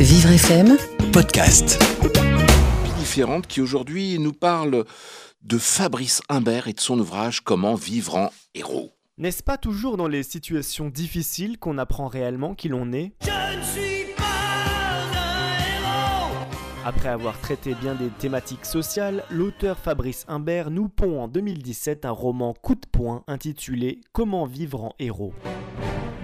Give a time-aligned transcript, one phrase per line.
[0.00, 0.76] Vivre FM,
[1.12, 1.76] podcast.
[2.98, 4.84] différente qui aujourd'hui nous parle
[5.42, 8.92] de Fabrice Humbert et de son ouvrage Comment vivre en héros.
[9.16, 13.10] N'est-ce pas toujours dans les situations difficiles qu'on apprend réellement qui l'on est?
[16.84, 22.12] Après avoir traité bien des thématiques sociales, l'auteur Fabrice Humbert nous pond en 2017 un
[22.12, 25.34] roman coup de poing intitulé Comment vivre en héros.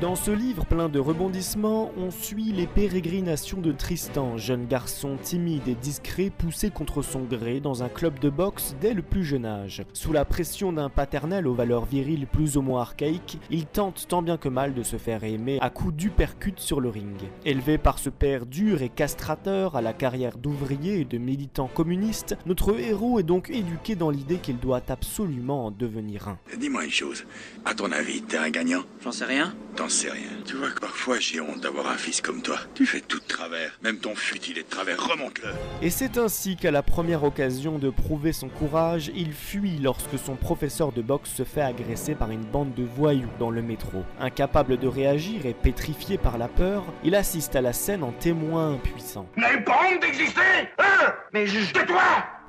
[0.01, 5.69] Dans ce livre plein de rebondissements, on suit les pérégrinations de Tristan, jeune garçon timide
[5.69, 9.47] et discret poussé contre son gré dans un club de boxe dès le plus jeune
[9.47, 9.85] âge.
[9.93, 14.21] Sous la pression d'un paternel aux valeurs viriles plus ou moins archaïques, il tente tant
[14.21, 17.23] bien que mal de se faire aimer à coups d'uppercut sur le ring.
[17.45, 22.37] Élevé par ce père dur et castrateur à la carrière d'ouvrier et de militant communiste,
[22.47, 26.38] notre héros est donc éduqué dans l'idée qu'il doit absolument en devenir un.
[26.59, 27.24] Dis-moi une chose.
[27.65, 28.83] À ton avis, t'es un gagnant?
[29.01, 29.55] J'en sais rien.
[29.77, 30.29] T'en sais rien.
[30.45, 32.59] Tu vois que parfois j'ai honte d'avoir un fils comme toi.
[32.74, 33.79] Tu fais tout de travers.
[33.83, 35.02] Même ton futil est de travers.
[35.02, 35.51] Remonte-le.
[35.83, 40.37] Et c'est ainsi qu'à la première occasion de prouver son courage, il fuit lorsque son
[40.37, 44.05] professeur de boxe se fait agresser par une bande de voyous dans le métro.
[44.21, 48.74] Incapable de réagir et pétrifié par la peur, il assiste à la scène en témoin
[48.74, 49.27] impuissant.
[49.37, 50.40] Vous n'avez pas honte d'exister
[50.79, 51.15] Hein?
[51.32, 51.73] Mais je...
[51.73, 52.02] Tais-toi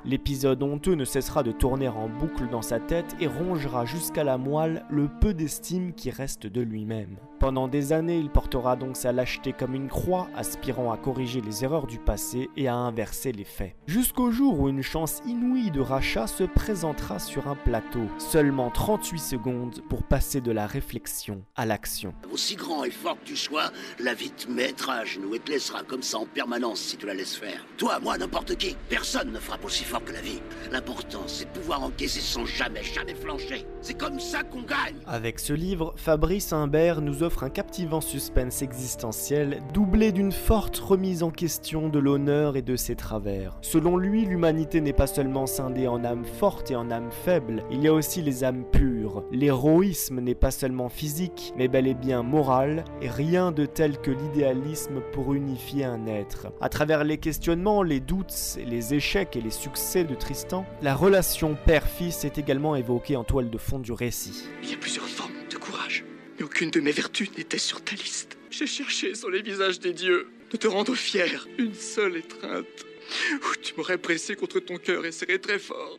[0.06, 4.38] L'épisode honteux ne cessera de tourner en boucle dans sa tête et rongera jusqu'à la
[4.38, 7.16] moelle le peu d'estime qui reste de lui-même.
[7.40, 11.64] Pendant des années, il portera donc sa lâcheté comme une croix, aspirant à corriger les
[11.64, 13.74] erreurs du passé et à inverser les faits.
[13.88, 18.06] Jusqu'au jour où une chance inouïe de rachat se présentera sur un plateau.
[18.18, 22.14] Seulement 38 secondes pour passer de la réflexion à l'action.
[22.32, 25.50] Aussi grand et fort que tu sois, la vie te mettra à genoux et te
[25.50, 27.66] laissera comme ça en permanence si tu la laisses faire.
[27.76, 29.95] Toi, moi, n'importe qui, personne ne frappe aussi fort
[30.72, 33.14] L'important, c'est de pouvoir encaisser sans jamais, jamais.
[33.80, 34.96] C'est comme ça qu'on gagne.
[35.06, 41.22] Avec ce livre, Fabrice Humbert nous offre un captivant suspense existentiel, doublé d'une forte remise
[41.22, 43.56] en question de l'honneur et de ses travers.
[43.62, 47.82] Selon lui, l'humanité n'est pas seulement scindée en âmes fortes et en âmes faibles, il
[47.82, 49.22] y a aussi les âmes pures.
[49.30, 54.10] L'héroïsme n'est pas seulement physique, mais bel et bien moral, et rien de tel que
[54.10, 56.48] l'idéalisme pour unifier un être.
[56.60, 61.54] À travers les questionnements, les doutes, les échecs et les succès de Tristan, la relation
[61.54, 64.44] père-fils est également évoquée en toile de fond du récit.
[64.62, 66.02] Il y a plusieurs formes de courage,
[66.38, 68.38] mais aucune de mes vertus n'était sur ta liste.
[68.50, 72.86] J'ai cherché sur les visages des dieux de te rendre fier, une seule étreinte.
[73.34, 75.98] Où tu m'aurais pressé contre ton cœur et serré très fort.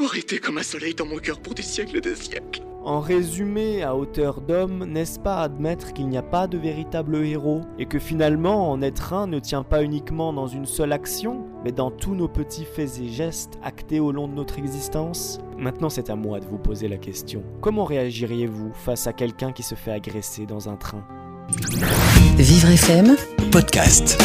[0.00, 2.62] Aurait été comme un soleil dans mon cœur pour des siècles et des siècles.
[2.84, 7.62] En résumé, à hauteur d'homme, n'est-ce pas admettre qu'il n'y a pas de véritable héros
[7.78, 11.72] et que finalement en être un ne tient pas uniquement dans une seule action, mais
[11.72, 15.38] dans tous nos petits faits et gestes actés au long de notre existence?
[15.56, 17.42] Maintenant c'est à moi de vous poser la question.
[17.62, 21.04] Comment réagiriez-vous face à quelqu'un qui se fait agresser dans un train?
[22.36, 23.16] Vivre FM,
[23.50, 24.22] Podcast.